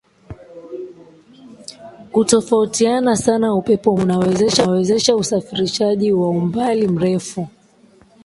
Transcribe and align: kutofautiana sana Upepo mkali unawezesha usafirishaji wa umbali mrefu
kutofautiana 2.11 3.15
sana 3.15 3.53
Upepo 3.55 3.97
mkali 3.97 4.45
unawezesha 4.63 5.15
usafirishaji 5.15 6.11
wa 6.11 6.29
umbali 6.29 6.87
mrefu 6.87 7.47